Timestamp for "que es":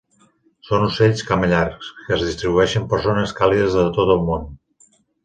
2.07-2.23